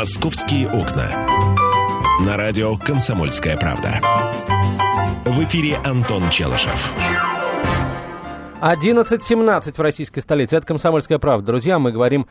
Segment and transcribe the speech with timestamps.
[0.00, 1.26] «Московские окна».
[2.24, 4.00] На радио «Комсомольская правда».
[5.26, 6.94] В эфире Антон Челышев.
[8.62, 10.56] 11.17 в российской столице.
[10.56, 11.48] Это «Комсомольская правда».
[11.48, 12.28] Друзья, мы говорим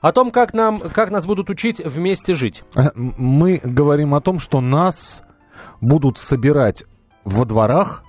[0.00, 2.64] о том, как, нам, как нас будут учить вместе жить.
[2.74, 5.20] Э, Мы говорим о том, что нас
[5.82, 6.84] будут собирать
[7.22, 8.02] во дворах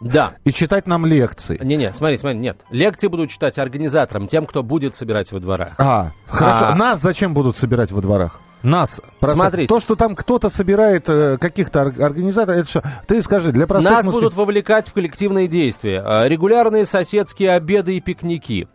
[0.00, 0.32] Да.
[0.44, 1.58] и читать нам лекции.
[1.62, 2.60] Не-не, смотри, смотри, нет.
[2.70, 5.74] Лекции будут читать организаторам, тем, кто будет собирать во дворах.
[5.78, 6.66] А, хорошо.
[6.68, 6.74] А.
[6.74, 8.40] Нас зачем будут собирать во дворах?
[8.62, 9.00] Нас.
[9.20, 9.68] Просто Смотрите.
[9.72, 12.82] То, что там кто-то собирает э, каких-то ор- организаторов, это все.
[13.06, 16.02] Ты скажи, для простых Нас москвич- будут вовлекать в коллективные действия.
[16.04, 18.68] А, Регулярные соседские обеды и пикники.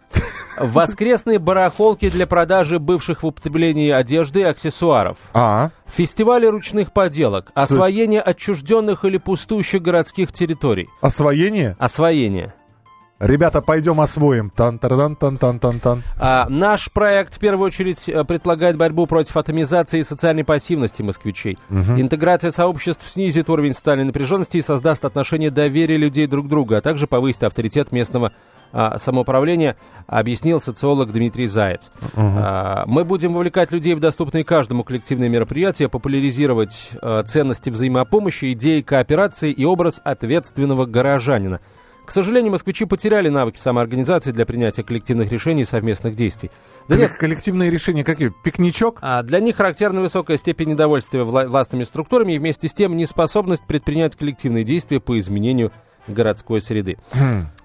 [0.58, 5.18] Воскресные барахолки для продажи бывших в употреблении одежды и аксессуаров.
[5.34, 7.52] А, Фестивали ручных поделок.
[7.54, 10.90] Освоение отчужденных или пустующих городских территорий.
[11.02, 11.76] освоение?
[11.80, 12.54] Освоение.
[13.26, 14.52] Ребята, пойдем освоим.
[14.52, 19.08] тан тан тан тан тан тан А, наш проект в первую очередь э, предполагает борьбу
[19.08, 21.58] против атомизации и социальной пассивности москвичей.
[21.70, 26.82] Интеграция сообществ снизит уровень социальной напряженности и создаст отношение доверия людей друг к другу, а
[26.82, 28.32] также повысит авторитет местного
[28.72, 31.92] а, самоуправления, объяснил социолог Дмитрий Заяц.
[32.16, 38.82] А, мы будем вовлекать людей в доступные каждому коллективные мероприятия, популяризировать э, ценности взаимопомощи, идеи
[38.82, 41.60] кооперации и образ ответственного горожанина.
[42.06, 46.52] К сожалению, москвичи потеряли навыки самоорганизации для принятия коллективных решений и совместных действий.
[46.88, 48.32] Да нет, Коллективные решения какие?
[48.44, 49.00] Пикничок?
[49.02, 53.66] а для них характерна высокая степень недовольствия вла- властными структурами и вместе с тем неспособность
[53.68, 55.72] предпринять коллективные действия по изменению
[56.08, 56.98] городской среды.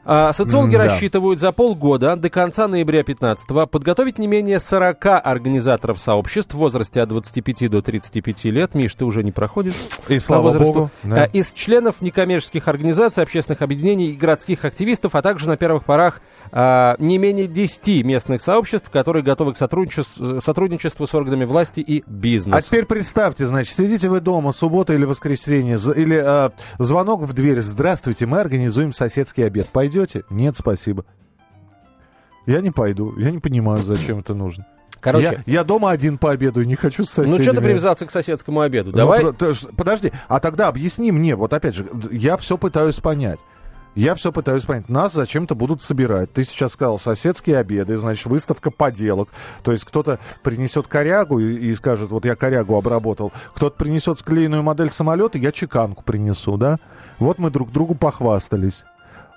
[0.04, 0.86] А, социологи М-да.
[0.88, 7.02] рассчитывают за полгода до конца ноября 15 подготовить не менее 40 организаторов сообществ в возрасте
[7.02, 8.74] от 25 до 35 лет.
[8.74, 9.74] Миш, ты уже не проходишь.
[10.08, 10.72] И слава возрасту.
[10.72, 10.90] богу.
[11.02, 11.24] да.
[11.24, 16.20] А, Из членов некоммерческих организаций, общественных объединений и городских активистов, а также на первых порах
[16.52, 22.02] а, не менее 10 местных сообществ, которые готовы к сотрудничеству, сотрудничеству с органами власти и
[22.06, 22.58] бизнесом.
[22.58, 27.60] А теперь представьте, значит, сидите вы дома, суббота или воскресенье, или э, звонок в дверь.
[27.60, 29.68] Здравствуйте, мы организуем соседский обед.
[29.68, 30.24] Пойдете?
[30.30, 31.04] Нет, спасибо.
[32.46, 33.16] Я не пойду.
[33.18, 34.66] Я не понимаю, зачем это нужно.
[35.00, 37.36] Короче, я, я дома один пообедаю, не хочу с соседями.
[37.38, 38.90] ну что ты привязался к соседскому обеду?
[38.90, 39.22] Ну, Давай.
[39.22, 43.40] ж- подожди, а тогда объясни мне, вот опять же, я все пытаюсь понять.
[43.94, 44.88] Я все пытаюсь понять.
[44.88, 46.32] Нас зачем-то будут собирать.
[46.32, 49.30] Ты сейчас сказал соседские обеды, значит, выставка поделок.
[49.62, 53.32] То есть кто-то принесет корягу и, и скажет, вот я корягу обработал.
[53.54, 56.78] Кто-то принесет склеенную модель самолета, я чеканку принесу, да?
[57.18, 58.84] Вот мы друг другу похвастались.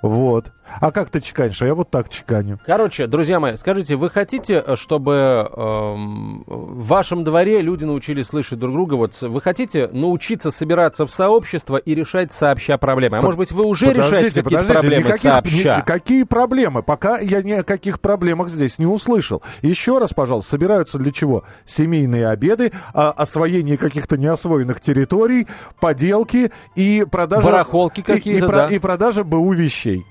[0.03, 0.51] Вот.
[0.79, 1.61] А как ты чеканишь?
[1.61, 2.59] А я вот так чеканю.
[2.65, 8.59] Короче, друзья мои, скажите, вы хотите, э, чтобы эм, в вашем дворе люди научились слышать
[8.59, 8.95] друг друга?
[8.95, 13.17] Вот вы хотите научиться собираться в сообщество и решать сообща проблемы?
[13.17, 15.77] А Под- может быть, вы уже решаете какие-то проблемы никаких- сообща?
[15.77, 16.83] ни- какие проблемы?
[16.83, 19.41] Пока я ни о каких проблемах здесь не услышал.
[19.61, 21.43] Еще раз, пожалуйста, собираются для чего?
[21.65, 25.47] Семейные обеды, а, освоение каких-то неосвоенных территорий,
[25.79, 27.45] поделки и продажа...
[27.45, 28.67] Барахолки и- какие-то, и, про- да.
[28.69, 30.05] и продажа БУ вещей.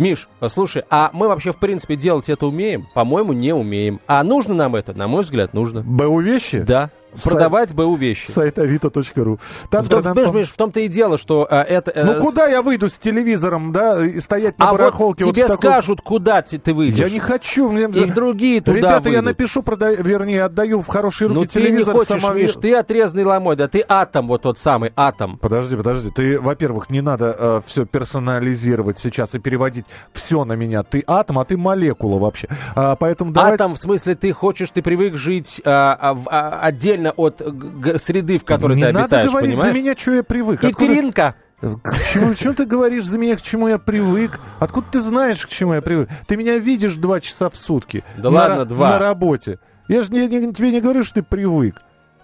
[0.00, 2.88] Миш, слушай, а мы вообще в принципе делать это умеем?
[2.94, 4.00] По-моему, не умеем.
[4.06, 4.94] А нужно нам это?
[4.94, 5.82] На мой взгляд, нужно.
[5.82, 6.60] БУ вещи?
[6.60, 6.88] Да.
[7.22, 8.30] Продавать БУ вещи.
[8.30, 9.38] Сайт авито.ру.
[9.70, 11.90] Там, В том, там, там- в том-то и дело, что э, это...
[11.90, 15.24] э, Ну куда я выйду с телевизором, да, и стоять на А вот барахолке?
[15.24, 16.98] вот тебе в таком- скажут, куда ты, ты выйдешь.
[16.98, 17.68] Я не хочу.
[17.70, 17.84] Мне...
[17.84, 19.24] И другие туда Ребята, я выйдут.
[19.24, 22.74] напишу, продай, вернее, отдаю в хорошие руки Ну ты не телевизор хочешь, самове- Миш, ты
[22.74, 25.38] отрезанный ломой, да ты атом, вот тот самый атом.
[25.38, 26.10] Подожди, подожди.
[26.10, 30.82] Ты, во-первых, не надо все персонализировать сейчас и переводить все на меня.
[30.82, 32.48] Ты атом, а ты молекула вообще.
[32.74, 33.54] А, поэтому давай...
[33.54, 37.50] Атом, в смысле, ты хочешь, ты привык жить а, а, в- а, отдельно от г-
[37.92, 39.72] г- среды, в которой не ты надо обитаешь, говорить понимаешь?
[39.74, 40.62] за меня, что я привык.
[40.62, 44.38] Екатеринка, К чему, чему ты говоришь за меня, к чему я привык?
[44.60, 46.08] Откуда ты знаешь, к чему я привык?
[46.26, 48.04] Ты меня видишь два часа в сутки.
[48.16, 48.90] Да на ладно, два.
[48.90, 49.58] На работе.
[49.88, 51.76] Я же не- не- тебе не говорю, что ты привык.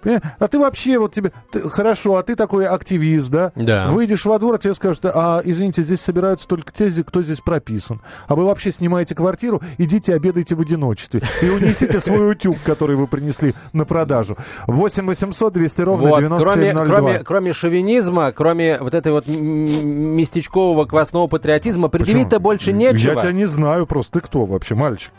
[0.07, 0.23] Понимаешь?
[0.39, 1.33] А ты вообще вот тебе...
[1.51, 3.51] ты- хорошо, а ты такой активист, да?
[3.57, 3.89] Да.
[3.89, 8.01] Выйдешь во двор, а тебе скажут, а, извините, здесь собираются только те, кто здесь прописан.
[8.29, 11.23] А вы вообще снимаете квартиру, идите обедайте в одиночестве.
[11.43, 14.37] И унесите свой утюг, который вы принесли на продажу.
[14.69, 16.85] 8 800 200 ровно вот, 9702.
[16.85, 23.15] кроме, кроме, кроме шовинизма, кроме вот этой вот местечкового квасного патриотизма, предъявить-то больше нечего.
[23.15, 24.21] Я тебя не знаю просто.
[24.21, 25.11] Ты кто вообще, мальчик?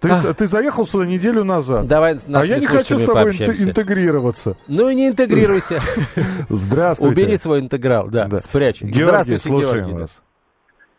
[0.00, 1.86] Ты, с- ты заехал сюда неделю назад.
[1.86, 4.56] Давай а я не хочу с тобой инте- интегрироваться.
[4.68, 5.80] Ну и не интегрируйся.
[6.48, 7.22] Здравствуйте.
[7.22, 8.38] Убери свой интеграл, да, Да.
[8.38, 8.80] спрячь.
[8.82, 9.92] Георгий, Здравствуйте, слушаем Георгий.
[9.94, 10.00] да.
[10.00, 10.22] вас.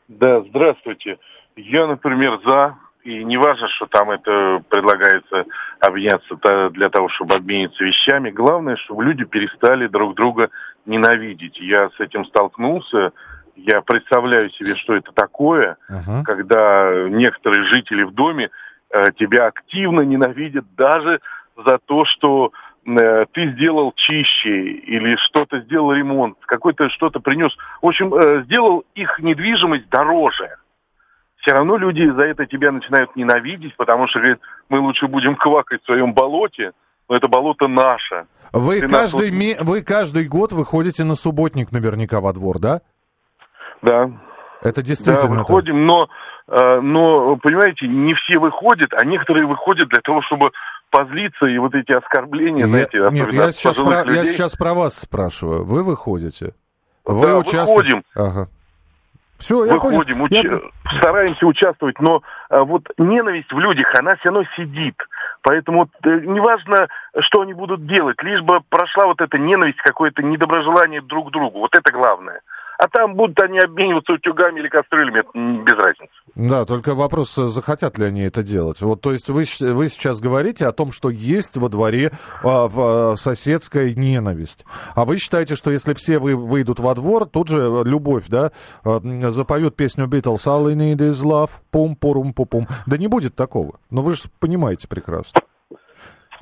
[0.07, 1.18] Да, здравствуйте.
[1.56, 5.45] Я, например, за, и не важно, что там это предлагается
[5.80, 8.30] объединяться для того, чтобы обмениться вещами.
[8.30, 10.50] Главное, чтобы люди перестали друг друга
[10.86, 11.57] ненавидеть.
[11.59, 13.12] Я с этим столкнулся.
[13.56, 16.24] Я представляю себе, что это такое, Ага.
[16.25, 18.50] когда некоторые жители в доме
[19.18, 21.20] тебя активно ненавидят даже
[21.66, 22.52] за то, что
[22.86, 27.56] э, ты сделал чище или что-то сделал ремонт, какой-то что-то принес.
[27.82, 30.50] В общем, э, сделал их недвижимость дороже.
[31.38, 34.40] Все равно люди за это тебя начинают ненавидеть, потому что говорят,
[34.70, 36.72] мы лучше будем квакать в своем болоте,
[37.10, 38.26] но это болото наше.
[38.54, 42.82] Вы Ты каждый, нас- ми- вы каждый год выходите на субботник наверняка во двор, да?
[43.82, 44.12] Да.
[44.62, 45.50] Это Да, действительно так.
[45.50, 46.08] выходим, но,
[46.48, 50.52] э, но, понимаете, не все выходят, а некоторые выходят для того, чтобы
[50.92, 54.25] позлиться и вот эти оскорбления, Я- знаете, нет, я сейчас, про, я людей.
[54.34, 55.63] сейчас про вас спрашиваю.
[55.66, 56.54] Вы выходите?
[57.06, 57.96] Да, Вы участвуете?
[57.96, 58.04] выходим.
[58.16, 58.48] Ага.
[59.40, 60.25] Все, я выходим, понял.
[60.28, 64.96] уч- Я- стараемся участвовать, но а, вот ненависть в людях, она все равно сидит.
[65.42, 66.88] Поэтому вот, э, неважно,
[67.22, 71.58] что они будут делать, лишь бы прошла вот эта ненависть, какое-то недоброжелание друг к другу.
[71.60, 72.42] Вот это главное.
[72.81, 76.12] А там будут они обмениваться утюгами или кастрюлями, это без разницы.
[76.33, 78.81] Да, только вопрос, э, захотят ли они это делать.
[78.81, 82.12] Вот, то есть вы, вы сейчас говорите о том, что есть во дворе
[82.44, 84.66] а, в- а, соседская ненависть.
[84.95, 88.51] А вы считаете, что если все вы, выйдут во двор, тут же э, любовь, да,
[88.84, 93.36] запоют песню Beatles «All I need is love», пум пурум пу пум Да не будет
[93.36, 93.75] такого.
[93.92, 95.39] Но вы же понимаете прекрасно.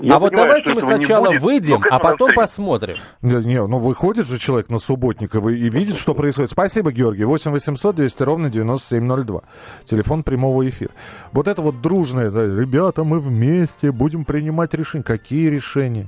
[0.01, 2.95] Я а вот давайте мы сначала будет, выйдем, а потом посмотрим.
[3.21, 6.51] Не, не, ну выходит же человек на субботник и, вы- и видит, что происходит.
[6.51, 7.23] Спасибо, Георгий.
[7.25, 9.41] 8 800 200 ровно 9702.
[9.85, 10.91] Телефон прямого эфира.
[11.31, 15.03] Вот это вот дружное, да, ребята, мы вместе будем принимать решения.
[15.03, 16.07] Какие решения?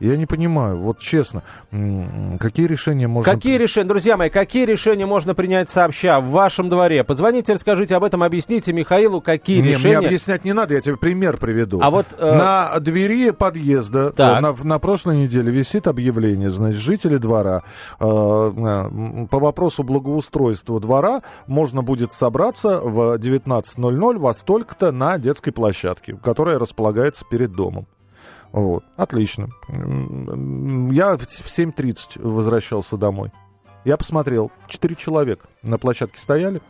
[0.00, 1.42] Я не понимаю, вот честно,
[2.40, 3.30] какие решения можно...
[3.30, 7.04] Какие решения, друзья мои, какие решения можно принять сообща в вашем дворе?
[7.04, 9.98] Позвоните, расскажите об этом, объясните Михаилу, какие Не, мне решения.
[9.98, 11.80] объяснять не надо, я тебе пример приведу.
[11.82, 14.38] А вот, э, На двери подъезда Так.
[14.38, 17.62] э, на, на прошлой неделе висит объявление, значит, жители двора
[18.00, 25.50] э, э, по вопросу благоустройства двора можно будет собраться в 19.00 во столько-то на детской
[25.50, 27.86] площадке, которая располагается перед домом.
[28.52, 29.50] Вот, отлично.
[29.68, 33.30] Я в в 7.30 возвращался домой.
[33.84, 36.60] Я посмотрел, четыре человека на площадке стояли.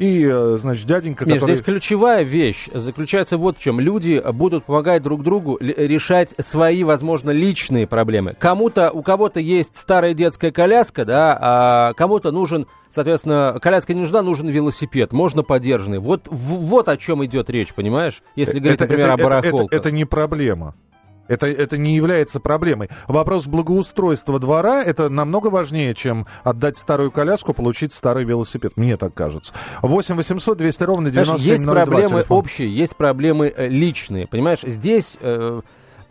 [0.00, 1.54] И, э, значит, дяденька, Миш, который...
[1.54, 3.80] здесь ключевая вещь заключается вот в чем.
[3.80, 8.34] Люди будут помогать друг другу решать свои, возможно, личные проблемы.
[8.38, 14.22] Кому-то, у кого-то есть старая детская коляска, да, а кому-то нужен, соответственно, коляска не нужна,
[14.22, 15.98] нужен велосипед, можно подержанный.
[15.98, 18.22] Вот, вот о чем идет речь, понимаешь?
[18.36, 19.78] Если говорить, например, о это, барахолках.
[19.78, 20.74] это не проблема.
[21.30, 22.90] Это, это не является проблемой.
[23.06, 28.72] Вопрос благоустройства двора это намного важнее, чем отдать старую коляску, получить старый велосипед.
[28.76, 29.54] Мне так кажется.
[29.82, 32.36] 8 800 200 ровно Знаешь, 9702 есть проблемы телефон.
[32.38, 34.26] общие, есть проблемы э, личные.
[34.26, 35.60] Понимаешь, здесь э,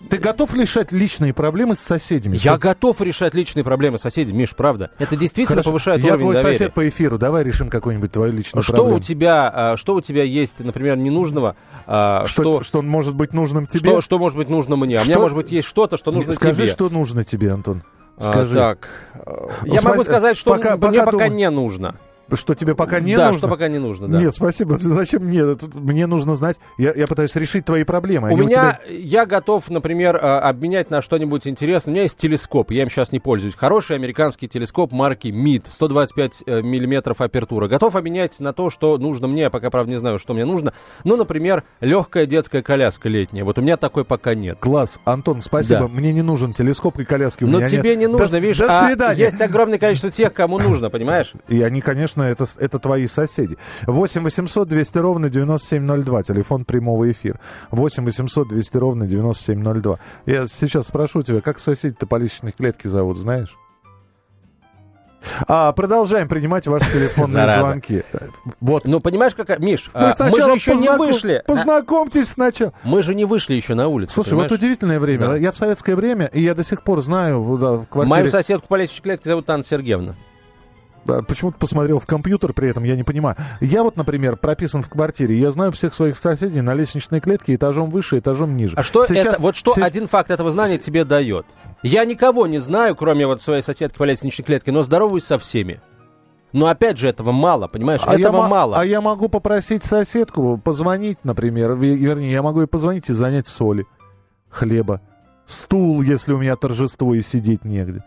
[0.10, 2.36] Ты готов решать личные проблемы с соседями?
[2.36, 4.92] я Что- готов решать личные проблемы соседей, Миш, правда.
[4.98, 5.70] Это действительно Хорошо.
[5.72, 6.54] повышает Я уровень твой доверия.
[6.58, 7.18] сосед по эфиру.
[7.18, 8.98] Давай решим какую-нибудь твою личную Что проблему.
[8.98, 11.56] у тебя, а, что у тебя есть, например, ненужного,
[11.86, 13.92] а, Что, что, что может быть нужным тебе?
[13.92, 14.98] что, что может быть нужно мне?
[14.98, 16.68] А у меня Что- может быть есть что-то, что нужно Скажи, тебе.
[16.72, 17.84] что нужно тебе, Антон.
[18.18, 18.54] А, Скажи.
[18.54, 21.30] так, э, я спа- могу сказать, что пока- мне пока пока думай.
[21.30, 21.96] не нужно.
[22.36, 23.40] Что тебе пока не да, нужно?
[23.40, 24.20] что пока не нужно, да.
[24.20, 24.78] Нет, спасибо.
[24.80, 25.44] Зачем мне?
[25.74, 26.58] Мне нужно знать.
[26.78, 28.30] Я, я пытаюсь решить твои проблемы.
[28.30, 31.92] У Они меня, тебя- я готов, например, э, обменять на что-нибудь интересное.
[31.92, 33.56] У меня есть телескоп, я им сейчас не пользуюсь.
[33.56, 37.68] Хороший американский телескоп марки MID, 125 э, миллиметров апертура.
[37.68, 40.74] Готов обменять на то, что нужно мне, я пока, правда, не знаю, что мне нужно.
[41.04, 43.44] Ну, например, легкая детская коляска летняя.
[43.44, 44.58] Вот у меня такой пока нет.
[44.60, 45.82] Класс, Антон, спасибо.
[45.82, 45.88] Да.
[45.88, 48.00] Мне не нужен телескоп и коляски у Но меня тебе нет.
[48.00, 49.22] не нужно, до, видишь, До а свидания.
[49.24, 51.34] есть огромное количество тех, кому нужно, понимаешь?
[51.48, 53.58] И они, конечно, это, это твои соседи.
[53.88, 56.24] 8 800 200 ровно 9702.
[56.24, 57.40] Телефон прямого эфира.
[57.72, 60.00] 8 800 200 ровно 9702.
[60.26, 63.56] Я сейчас спрошу тебя, как соседи-то по личной клетке зовут, знаешь?
[65.48, 67.64] А, продолжаем принимать ваши телефонные Зараза.
[67.66, 68.04] звонки.
[68.62, 68.88] Вот.
[68.88, 69.60] Ну, понимаешь, какая...
[69.60, 71.34] Миш, а, мы же еще не познаком- вышли.
[71.34, 72.72] а, Познакомьтесь сначала.
[72.84, 74.52] Мы же не вышли еще на улицу, Слушай, понимаешь?
[74.52, 75.28] вот удивительное время.
[75.28, 75.36] Да.
[75.36, 78.18] Я в советское время, и я до сих пор знаю да, в квартире...
[78.18, 80.16] Мою соседку по лестничной клетке зовут Анна Сергеевна.
[81.06, 83.36] Да, Почему-то посмотрел в компьютер при этом, я не понимаю.
[83.62, 87.90] Я вот, например, прописан в квартире, я знаю всех своих соседей на лестничной клетке этажом
[87.90, 88.76] выше, этажом ниже.
[88.76, 91.46] А что Сейчас- это, вот что се- один факт этого знания тебе дает?
[91.82, 95.82] Я никого не знаю, кроме вот своей соседки по лестничной клетке, но здороваюсь со всеми.
[96.52, 98.02] Но опять же, этого мало, понимаешь?
[98.06, 98.78] А я, этого мо- мало.
[98.80, 103.46] а я могу попросить соседку позвонить, например, ве- вернее, я могу ей позвонить и занять
[103.48, 103.86] соли,
[104.50, 105.00] хлеба,
[105.46, 108.04] стул, если у меня торжество и сидеть негде.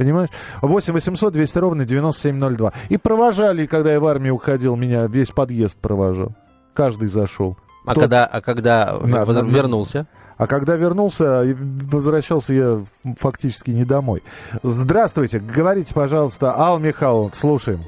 [0.00, 0.30] Понимаешь?
[0.62, 2.72] 8 800 200 ровно 9702.
[2.88, 6.30] И провожали, когда я в армию уходил, меня весь подъезд провожал.
[6.72, 7.58] Каждый зашел.
[7.84, 10.06] а, кто- когда, а когда На- воз- на- вернулся?
[10.38, 12.78] А когда вернулся, возвращался я
[13.18, 14.22] фактически не домой.
[14.62, 17.84] Здравствуйте, говорите, пожалуйста, Алла Михайловна, слушаем.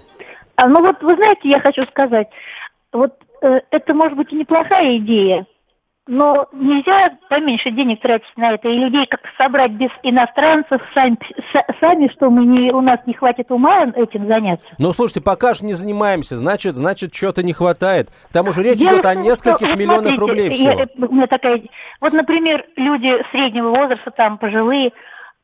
[0.57, 2.28] А, ну вот, вы знаете, я хочу сказать,
[2.92, 5.47] вот э, это может быть и неплохая идея,
[6.09, 11.16] но нельзя поменьше денег тратить на это и людей как-то собрать без иностранцев сами,
[11.80, 14.66] сами что мы не, у нас не хватит ума этим заняться.
[14.78, 18.11] Ну, слушайте, пока же не занимаемся, значит, значит, чего-то не хватает.
[18.30, 20.71] К тому же речь Дело идет о нескольких что, миллионах смотрите, рублей всего.
[20.73, 21.62] Я, у меня такая...
[22.00, 24.92] Вот, например, люди среднего возраста, там, пожилые,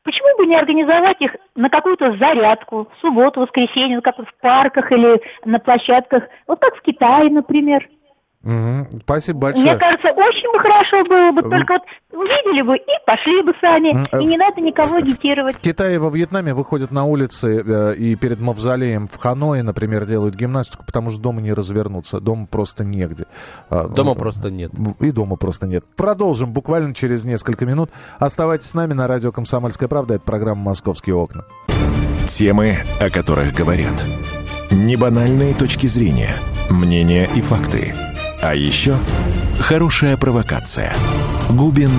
[0.03, 5.21] Почему бы не организовать их на какую-то зарядку, в субботу, воскресенье, как в парках или
[5.43, 7.87] на площадках, вот как в Китае, например.
[8.43, 9.01] Угу.
[9.01, 9.65] Спасибо большое.
[9.65, 11.81] Мне кажется, очень бы хорошо было бы, только вот
[12.21, 15.57] увидели бы и пошли бы сами, и не надо никого агитировать.
[15.57, 20.05] В Китае и во Вьетнаме выходят на улицы э, и перед мавзолеем в Ханое, например,
[20.05, 23.25] делают гимнастику, потому что дома не развернуться, дома просто негде.
[23.69, 24.71] А, дома просто нет.
[25.01, 25.83] И дома просто нет.
[25.97, 27.89] Продолжим буквально через несколько минут.
[28.19, 30.13] Оставайтесь с нами на радио «Комсомольская правда».
[30.13, 31.43] Это программа «Московские окна».
[32.25, 34.05] Темы, о которых говорят.
[34.71, 36.35] Небанальные точки зрения,
[36.69, 37.93] мнения и факты–
[38.41, 38.97] а еще
[39.59, 40.93] хорошая провокация.
[41.49, 41.91] Губин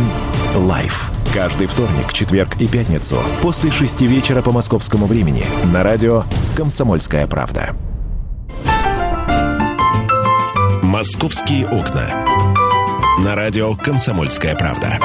[0.55, 1.11] Лайф.
[1.33, 6.25] Каждый вторник, четверг и пятницу после шести вечера по московскому времени на радио
[6.57, 7.77] «Комсомольская правда».
[10.83, 12.27] «Московские окна».
[13.21, 14.99] На радио «Комсомольская правда».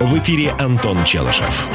[0.00, 1.68] В эфире Антон Челышев.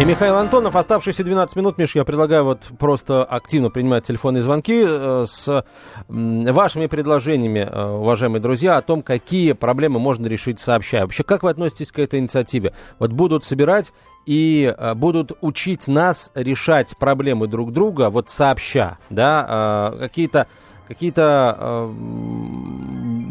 [0.00, 4.84] И Михаил Антонов, оставшиеся 12 минут, Миш, я предлагаю вот просто активно принимать телефонные звонки
[4.86, 5.64] э, с
[6.06, 11.00] вашими предложениями, э, уважаемые друзья, о том, какие проблемы можно решить сообща.
[11.00, 12.74] Вообще, как вы относитесь к этой инициативе?
[13.00, 13.92] Вот будут собирать
[14.24, 20.46] и э, будут учить нас решать проблемы друг друга вот сообща, да, какие-то
[20.86, 21.90] какие-то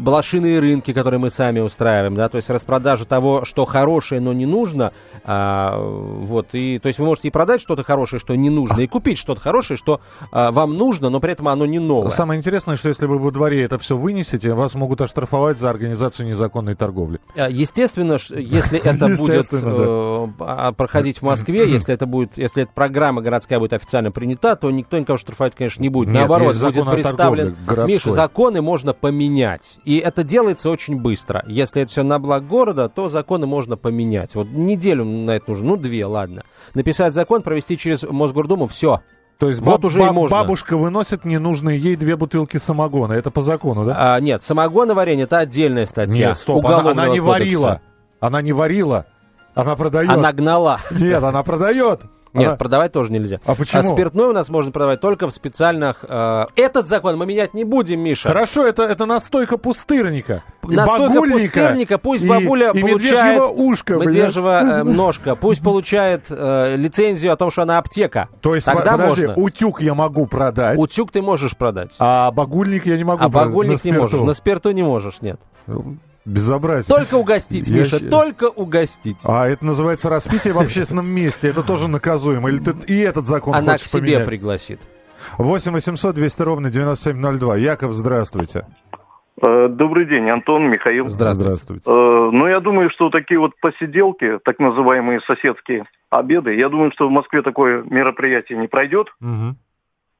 [0.08, 4.46] блошиные рынки, которые мы сами устраиваем, да, то есть распродажа того, что хорошее, но не
[4.46, 8.80] нужно, а, вот, и, то есть вы можете и продать что-то хорошее, что не нужно,
[8.80, 10.00] и купить что-то хорошее, что
[10.32, 12.08] а, вам нужно, но при этом оно не новое.
[12.08, 16.26] Самое интересное, что если вы во дворе это все вынесете, вас могут оштрафовать за организацию
[16.26, 17.20] незаконной торговли.
[17.36, 23.20] А, естественно, если это будет э, проходить в Москве, если это будет, если эта программа
[23.20, 26.08] городская будет официально принята, то никто никого штрафовать, конечно, не будет.
[26.08, 27.54] Наоборот, будет представлен.
[27.86, 29.78] Миша, законы можно поменять.
[29.84, 31.44] И это делается очень быстро.
[31.46, 34.34] Если это все на благо города, то законы можно поменять.
[34.34, 36.44] Вот неделю на это нужно, ну две, ладно.
[36.74, 39.00] Написать закон, провести через Мосгордуму, все.
[39.38, 40.36] То есть вот баб, уже баб, и можно.
[40.36, 43.12] бабушка выносит ненужные ей две бутылки самогона.
[43.12, 44.14] Это по закону, да?
[44.16, 46.28] А, нет, самогона варенье это отдельная статья.
[46.28, 47.22] Нет, стоп, она, она не кодекса.
[47.22, 47.80] варила.
[48.20, 49.06] Она не варила.
[49.54, 50.10] Она продает.
[50.10, 50.80] Она гнала.
[50.90, 52.02] Нет, она продает.
[52.32, 52.56] Нет, Она...
[52.56, 53.40] продавать тоже нельзя.
[53.44, 53.80] А почему?
[53.80, 56.04] А спиртное у нас можно продавать только в специальных...
[56.08, 56.46] Э...
[56.56, 58.28] Этот закон мы менять не будем, Миша.
[58.28, 60.42] Хорошо, это, это настойка пустырника.
[60.62, 63.42] Настойка пустырника, пусть и, бабуля и получает...
[63.56, 63.94] ушка.
[63.94, 65.34] Медвежьего э, ножка.
[65.34, 68.28] Пусть получает э, лицензию о том, что она аптека.
[68.40, 69.42] То есть, Тогда подожди, можно.
[69.42, 70.78] утюг я могу продать.
[70.78, 71.92] Утюг ты можешь продать.
[71.98, 73.42] А багульник я не могу а продать.
[73.42, 74.20] А багульник не можешь.
[74.20, 75.40] На спирту не можешь, нет.
[76.28, 76.94] Безобразие.
[76.94, 78.10] Только угостить, Миша, Я...
[78.10, 79.20] только угостить.
[79.24, 81.48] А это называется распитие в общественном месте.
[81.48, 82.50] Это тоже наказуемо.
[82.50, 84.26] Или ты и этот закон Она к себе поменять?
[84.26, 84.80] пригласит.
[85.38, 87.56] 8 800 200 ровно 9702.
[87.56, 88.66] Яков, здравствуйте.
[89.40, 91.08] Э, добрый день, Антон, Михаил.
[91.08, 91.54] Здравствуйте.
[91.54, 91.90] Здравствуйте.
[91.90, 97.08] Э, ну, я думаю, что такие вот посиделки, так называемые соседские обеды, я думаю, что
[97.08, 99.08] в Москве такое мероприятие не пройдет.
[99.20, 99.56] Угу.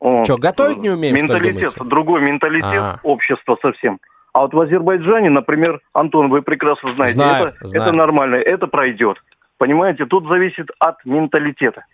[0.00, 0.25] Вот.
[0.25, 1.21] Что, готовить не умеешь?
[1.21, 3.00] Менталитет, другой менталитет А-а-а.
[3.03, 3.99] общества совсем.
[4.38, 7.88] А вот в Азербайджане, например, Антон, вы прекрасно знаете, знаю, это, знаю.
[7.88, 9.16] это нормально, это пройдет.
[9.57, 11.85] Понимаете, тут зависит от менталитета.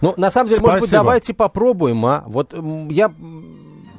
[0.00, 0.66] Ну, на самом деле, Спасибо.
[0.66, 2.24] может быть, давайте попробуем, а?
[2.26, 2.52] Вот
[2.88, 3.12] я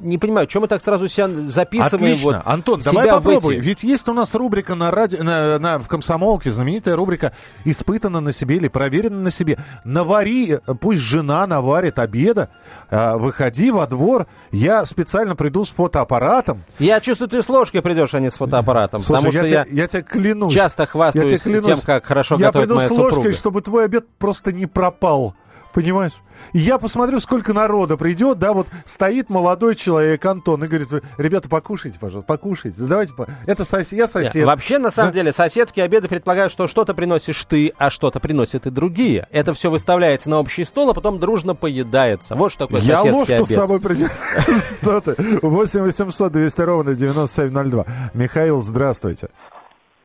[0.02, 2.12] не понимаю, чем мы так сразу себя записываем?
[2.12, 2.32] Отлично.
[2.38, 3.56] Вот, Антон, давай попробуй.
[3.58, 7.32] Ведь есть у нас рубрика на радио, на, на, в комсомолке, знаменитая рубрика
[7.64, 9.58] «Испытано на себе» или «Проверено на себе».
[9.84, 12.50] Навари, пусть жена наварит обеда,
[12.90, 16.62] э, выходи во двор, я специально приду с фотоаппаратом.
[16.78, 19.02] Я чувствую, ты с ложкой придешь, а не с фотоаппаратом.
[19.02, 20.52] Слушай, потому я, что я, я, я тебя клянусь.
[20.52, 23.04] Часто хвастаюсь я клянусь, тем, как хорошо я готовит моя супруга.
[23.04, 25.34] Я приду с ложкой, чтобы твой обед просто не пропал.
[25.72, 26.12] Понимаешь?
[26.52, 29.91] я посмотрю, сколько народа придет, да, вот стоит молодой человек,
[30.24, 33.26] Антон, и говорит, ребята, покушайте, пожалуйста, покушайте, давайте, по...
[33.46, 34.34] это сосед, я сосед.
[34.34, 35.14] Нет, вообще, на самом да?
[35.14, 39.26] деле, соседские обеды предполагают, что что-то приносишь ты, а что-то приносят и другие.
[39.30, 42.34] Это все выставляется на общий стол, а потом дружно поедается.
[42.34, 43.28] Вот что такое я соседский обед.
[43.28, 44.10] Я ложку с собой принес.
[44.82, 45.14] Что ты?
[45.42, 47.84] 8 800 200 ровно 9702.
[48.14, 49.28] Михаил, здравствуйте.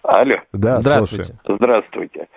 [0.03, 0.36] Алло.
[0.53, 1.36] Да, здравствуйте.
[1.48, 2.27] Здравствуйте.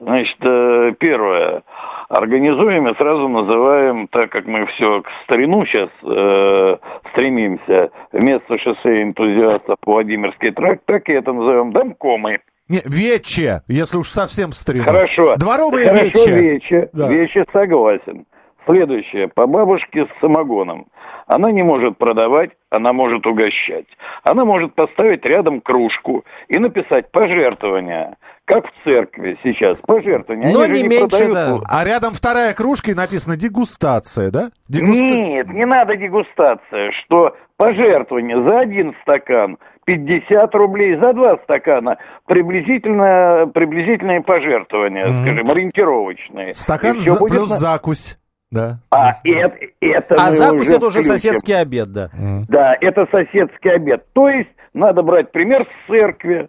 [0.00, 1.62] Значит, э, первое.
[2.10, 6.76] Организуем и сразу называем, так как мы все к старину сейчас э,
[7.12, 12.40] стремимся, вместо шоссе энтузиастов Владимирский тракт, так и это назовем домкомы.
[12.68, 14.86] Не, вече, если уж совсем в старину.
[14.86, 15.36] Хорошо.
[15.36, 16.32] Дворовые Хорошо, вече.
[16.32, 17.08] вече, да.
[17.08, 18.26] вече согласен.
[18.66, 19.28] следующее.
[19.28, 20.86] По бабушке с самогоном.
[21.28, 23.86] Она не может продавать, она может угощать.
[24.24, 28.16] Она может поставить рядом кружку и написать пожертвования.
[28.50, 30.52] Как в церкви сейчас, пожертвования.
[30.52, 31.58] Но Они же не меньше, продают да.
[31.68, 34.50] А рядом вторая кружка и написано дегустация, да?
[34.68, 41.98] Дегуста- Нет, не надо дегустация, что пожертвование за один стакан 50 рублей, за два стакана
[42.26, 45.22] приблизительно, приблизительные пожертвования, Мгм.
[45.22, 46.54] скажем, ориентировочные.
[46.54, 48.16] Стакан за- будет плюс на- закусь.
[48.50, 48.78] Да.
[48.90, 51.12] А это, это А закусь это уже включим.
[51.12, 52.10] соседский обед, да.
[52.18, 52.40] М.
[52.48, 54.04] Да, это соседский обед.
[54.12, 56.48] То есть надо брать пример с церкви.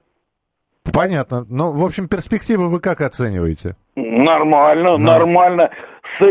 [0.94, 1.46] Понятно.
[1.50, 3.76] Ну, в общем, перспективы вы как оцениваете?
[3.96, 4.98] Нормально, Ну.
[4.98, 5.70] нормально.
[6.20, 6.26] С...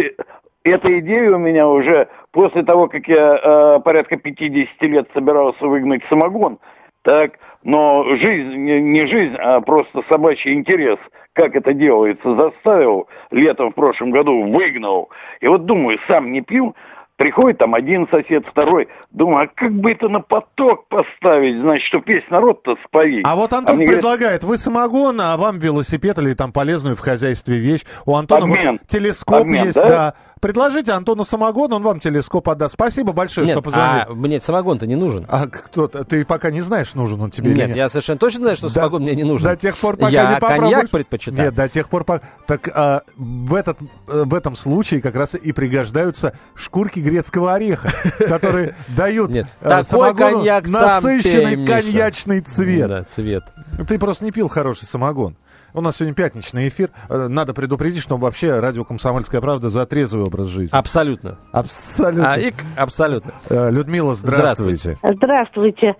[0.65, 6.03] Эта идея у меня уже после того, как я э, порядка 50 лет собирался выгнать
[6.11, 6.59] самогон,
[7.03, 10.99] так, но жизнь, не, не жизнь, а просто собачий интерес,
[11.33, 15.09] как это делается, заставил летом в прошлом году, выгнал.
[15.41, 16.75] И вот думаю, сам не пью,
[17.21, 22.15] приходит там один сосед, второй, думаю, а как бы это на поток поставить, значит, чтобы
[22.15, 23.27] весь народ-то споить.
[23.27, 27.59] А вот Антон говорят, предлагает, вы самогон, а вам велосипед или там полезную в хозяйстве
[27.59, 27.83] вещь.
[28.07, 28.73] У Антона Обмен.
[28.73, 29.89] вот телескоп Обмен, есть, да?
[29.89, 30.15] да?
[30.41, 32.73] Предложите Антону самогон, он вам телескоп отдаст.
[32.73, 34.07] Спасибо большое, Нет, что позвонили.
[34.09, 35.27] а мне самогон-то не нужен.
[35.29, 37.77] А кто-то, ты пока не знаешь, нужен он тебе или Нет, нет?
[37.77, 39.47] я совершенно точно знаю, что До- самогон мне не нужен.
[39.47, 40.73] До тех пор, пока я не попробуешь.
[40.73, 41.49] коньяк предпочитаю.
[41.49, 42.27] Нет, до тех пор, пока...
[42.47, 43.77] Так а, в, этот,
[44.09, 47.91] э, в этом случае как раз и пригождаются шкурки грецкого ореха,
[48.27, 52.89] которые дают Нет, э, такой самогону коньяк сам насыщенный коньячный цвет.
[52.89, 53.45] Да, цвет.
[53.89, 55.37] Ты просто не пил хороший самогон.
[55.73, 56.89] У нас сегодня пятничный эфир.
[57.09, 60.77] Э, Надо предупредить, что вообще радио «Комсомольская правда» за трезвый образ жизни.
[60.77, 61.39] Абсолютно.
[61.53, 62.33] Абсолютно.
[62.33, 63.33] А, и абсолютно.
[63.49, 64.99] Э, Людмила, здравствуйте.
[65.03, 65.95] Здравствуйте.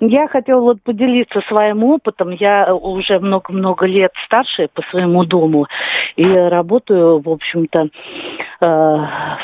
[0.00, 2.30] Я хотела вот поделиться своим опытом.
[2.30, 5.66] Я уже много-много лет старше по своему дому
[6.16, 7.88] и работаю, в общем-то,
[8.60, 8.96] э,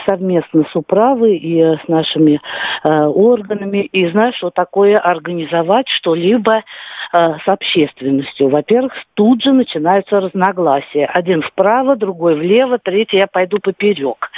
[0.06, 2.40] совместно с управой и с нашими
[2.84, 3.78] э, органами.
[3.78, 6.62] И знаю, что такое организовать что-либо э,
[7.12, 8.50] с общественностью.
[8.50, 11.06] Во-первых, тут же начинаются разногласия.
[11.06, 14.30] Один вправо, другой влево, третий я пойду поперек.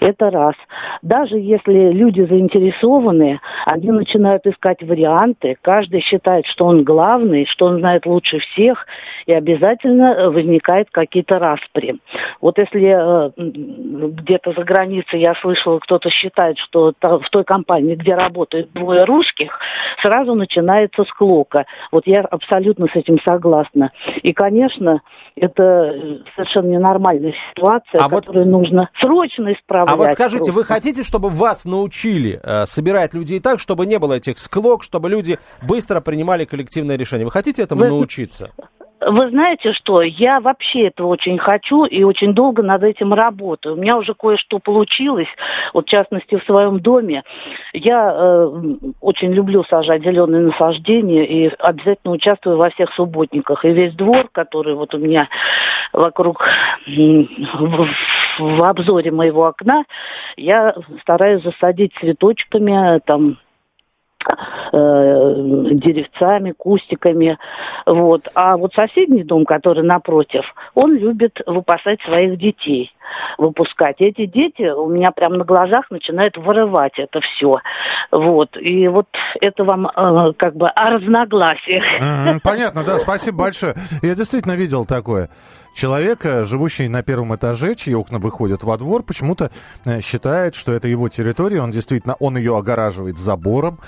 [0.00, 0.54] Это раз.
[1.02, 5.56] Даже если люди заинтересованы, они начинают искать варианты.
[5.62, 8.86] Каждый считает, что он главный, что он знает лучше всех,
[9.26, 11.96] и обязательно возникают какие-то распри.
[12.40, 18.14] Вот если э, где-то за границей я слышала, кто-то считает, что в той компании, где
[18.14, 19.58] работают двое русских,
[20.02, 21.64] сразу начинается склока.
[21.90, 23.90] Вот я абсолютно с этим согласна.
[24.22, 24.75] И, конечно,
[25.34, 29.92] это э, совершенно ненормальная ситуация, А вот- которую нужно срочно исправлять.
[29.92, 34.14] А вот скажите, вы хотите, чтобы вас научили э, собирать людей так, чтобы не было
[34.14, 37.24] этих склок, чтобы люди быстро принимали коллективное решение?
[37.24, 38.50] Вы хотите этому Вы- научиться?
[39.00, 43.74] Вы знаете что, я вообще этого очень хочу и очень долго над этим работаю.
[43.74, 45.28] У меня уже кое-что получилось,
[45.74, 47.22] вот в частности в своем доме.
[47.74, 48.48] Я э,
[49.02, 53.66] очень люблю сажать зеленые насаждения и обязательно участвую во всех субботниках.
[53.66, 55.28] И весь двор, который вот у меня
[55.92, 56.48] вокруг
[56.86, 57.88] в,
[58.38, 59.84] в обзоре моего окна,
[60.38, 63.36] я стараюсь засадить цветочками, там
[64.72, 65.34] э,
[65.72, 67.38] деревцами, кустиками.
[67.86, 68.28] Вот.
[68.34, 70.44] А вот соседний дом, который напротив,
[70.74, 72.92] он любит выпасать своих детей,
[73.38, 73.96] выпускать.
[74.00, 77.54] Эти дети у меня прямо на глазах начинают вырывать это все.
[78.10, 78.56] Вот.
[78.60, 79.06] И вот
[79.40, 81.84] это вам э, как бы о разногласиях.
[82.00, 83.74] Мгм, Понятно, да, спасибо большое.
[84.02, 85.28] Я действительно видел такое.
[85.74, 89.50] Человека, живущий на первом этаже, чьи окна выходят во двор, почему-то
[89.84, 91.60] э, считает, что это его территория.
[91.60, 93.78] Он действительно, он ее огораживает забором.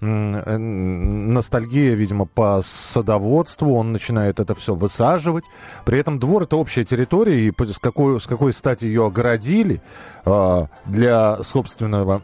[0.00, 3.74] Э, Ностальгия, видимо, по садоводству.
[3.74, 5.44] Он начинает это все высаживать.
[5.84, 9.80] При этом двор это общая территория, и с какой, с какой стати ее огородили
[10.26, 12.20] а, для собственного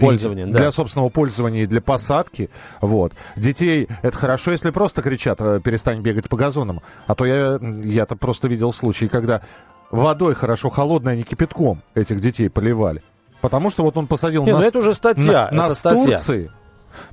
[0.00, 0.70] Пользования, для да.
[0.70, 2.48] собственного пользования и для посадки.
[2.80, 3.12] Вот.
[3.36, 6.80] Детей это хорошо, если просто кричат, э, перестань бегать по газонам.
[7.06, 9.42] А то я, я-то просто видел случаи, когда
[9.90, 13.02] водой хорошо холодной, а не кипятком этих детей поливали.
[13.42, 16.04] Потому что вот он посадил Не, ну нас, это уже статья, на- это нас статья.
[16.04, 16.50] Турции.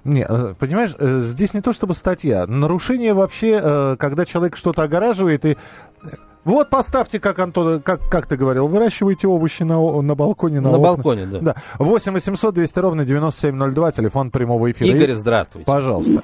[0.03, 2.45] Не, э, понимаешь, э, здесь не то чтобы статья.
[2.47, 5.57] Нарушение вообще, э, когда человек что-то огораживает и...
[6.45, 10.61] Вот поставьте, как Антон, как, как ты говорил, выращивайте овощи на, на балконе.
[10.61, 10.95] На, На окнах.
[10.95, 11.39] балконе, да.
[11.39, 11.55] Да.
[11.79, 14.89] 8 800 200 ровно 9702, телефон прямого эфира.
[14.89, 15.65] Игорь, здравствуйте.
[15.65, 16.23] Пожалуйста.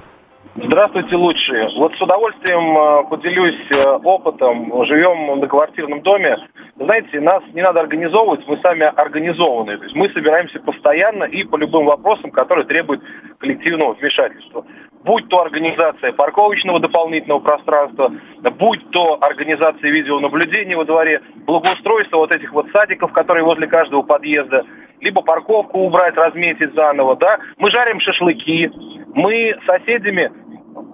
[0.58, 1.68] Здравствуйте, лучшие.
[1.76, 4.86] Вот с удовольствием э, поделюсь э, опытом.
[4.86, 6.38] Живем в многоквартирном доме.
[6.76, 9.76] знаете, нас не надо организовывать, мы сами организованы.
[9.76, 13.02] То есть мы собираемся постоянно и по любым вопросам, которые требуют
[13.38, 14.64] коллективного вмешательства
[15.06, 18.12] будь то организация парковочного дополнительного пространства,
[18.58, 24.64] будь то организация видеонаблюдения во дворе, благоустройство вот этих вот садиков, которые возле каждого подъезда,
[25.00, 27.38] либо парковку убрать, разметить заново, да.
[27.58, 28.68] Мы жарим шашлыки,
[29.14, 30.32] мы соседями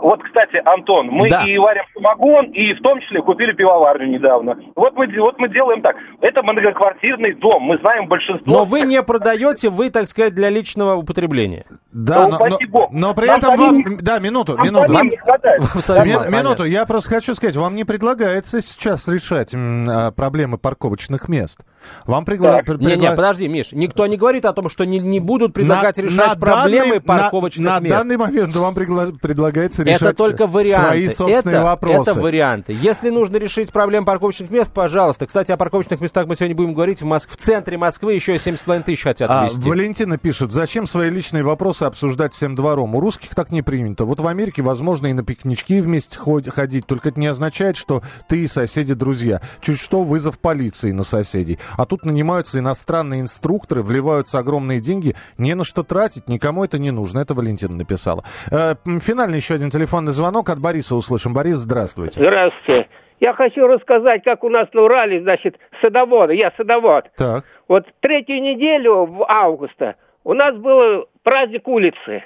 [0.03, 1.45] вот, кстати, Антон, мы да.
[1.47, 4.59] и варим самогон, и в том числе купили пивоварню недавно.
[4.75, 5.97] Вот мы, вот мы делаем так.
[6.21, 8.53] Это многоквартирный дом, мы знаем большинство...
[8.53, 11.65] Но вы не продаете, вы, так сказать, для личного употребления.
[11.92, 13.96] Да, но, но, но, но при нам этом вам...
[13.98, 14.94] Да, минуту, минуту.
[14.94, 21.28] Вам, Ми, минуту, я просто хочу сказать, вам не предлагается сейчас решать а, проблемы парковочных
[21.28, 21.61] мест.
[22.07, 22.66] Вам предлагают...
[22.66, 22.81] Пред...
[22.81, 26.02] Не, не, подожди, Миш, никто не говорит о том, что не, не будут предлагать на,
[26.02, 27.94] решать на проблемы данный, парковочных на, мест.
[27.94, 30.88] На данный момент вам предлагается решать это только варианты.
[30.88, 32.11] свои собственные это, вопросы.
[32.11, 32.76] Это варианты.
[32.81, 35.26] Если нужно решить проблему парковочных мест, пожалуйста.
[35.26, 37.02] Кстати, о парковочных местах мы сегодня будем говорить.
[37.02, 37.31] В, Моск...
[37.31, 39.68] в центре Москвы еще 7,5 тысяч хотят а, ввести.
[39.68, 42.95] Валентина пишет, зачем свои личные вопросы обсуждать всем двором?
[42.95, 44.05] У русских так не принято.
[44.05, 48.45] Вот в Америке, возможно, и на пикнички вместе ходить, только это не означает, что ты
[48.45, 49.40] и соседи друзья.
[49.61, 51.59] Чуть что, вызов полиции на соседей.
[51.77, 56.90] А тут нанимаются иностранные инструкторы, вливаются огромные деньги, не на что тратить, никому это не
[56.90, 57.21] нужно.
[57.21, 58.25] Это Валентина написала.
[58.51, 61.35] Э, финальный еще один телефонный звонок от Бориса услышим.
[61.35, 62.21] Борис, здравствуйте.
[62.21, 62.88] Здравствуйте.
[63.21, 66.35] Я хочу рассказать, как у нас на Урале, значит, садоводы.
[66.35, 67.05] Я садовод.
[67.16, 67.45] Так.
[67.68, 72.22] Вот третью неделю в августа у нас был праздник улицы.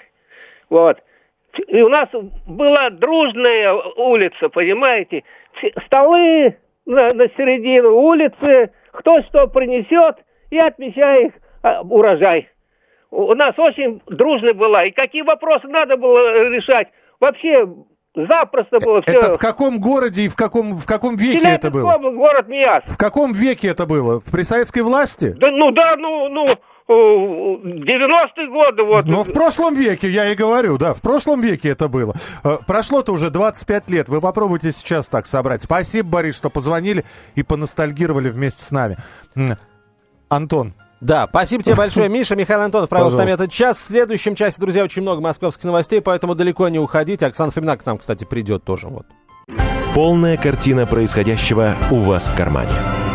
[0.70, 0.98] Вот.
[1.68, 2.08] И у нас
[2.46, 5.24] была дружная улица, понимаете?
[5.86, 10.16] Столы на, на середину улицы, кто что принесет,
[10.50, 11.32] и отмечай
[11.62, 12.48] а, урожай.
[13.10, 14.84] У нас очень дружная была.
[14.84, 16.88] И какие вопросы надо было решать?
[17.20, 17.66] Вообще
[18.14, 19.18] запросто было все.
[19.18, 21.96] Это в каком городе и в каком, в каком веке это было?
[21.98, 22.82] город Мияс.
[22.86, 24.20] В каком веке это было?
[24.20, 25.34] В при советской власти?
[25.38, 26.58] Да, ну да, ну, ну,
[26.92, 28.82] 90-е годы.
[28.84, 29.06] Вот.
[29.06, 32.14] Но в прошлом веке, я и говорю, да, в прошлом веке это было.
[32.44, 34.08] Э, прошло-то уже 25 лет.
[34.08, 35.62] Вы попробуйте сейчас так собрать.
[35.62, 38.96] Спасибо, Борис, что позвонили и поностальгировали вместе с нами.
[40.28, 42.36] Антон, да, спасибо тебе большое, Миша.
[42.36, 43.78] Михаил Антонов провел с нами этот час.
[43.78, 47.26] В следующем часе, друзья, очень много московских новостей, поэтому далеко не уходите.
[47.26, 48.88] Оксана Фомина к нам, кстати, придет тоже.
[48.88, 49.06] Вот.
[49.94, 52.72] Полная картина происходящего у вас в кармане.